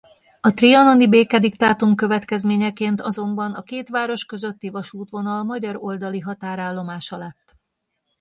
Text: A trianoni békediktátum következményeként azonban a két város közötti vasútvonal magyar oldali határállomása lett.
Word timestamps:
A 0.41 0.53
trianoni 0.53 1.07
békediktátum 1.09 1.95
következményeként 1.95 3.01
azonban 3.01 3.51
a 3.53 3.61
két 3.61 3.89
város 3.89 4.25
közötti 4.25 4.69
vasútvonal 4.69 5.43
magyar 5.43 5.75
oldali 5.77 6.19
határállomása 6.19 7.17
lett. 7.17 7.55